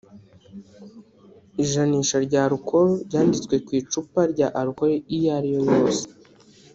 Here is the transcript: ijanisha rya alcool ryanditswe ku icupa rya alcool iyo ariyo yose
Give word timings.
ijanisha 1.63 2.17
rya 2.25 2.41
alcool 2.47 2.89
ryanditswe 3.07 3.55
ku 3.65 3.71
icupa 3.79 4.19
rya 4.31 4.47
alcool 4.59 4.91
iyo 5.15 5.29
ariyo 5.37 5.61
yose 5.71 6.05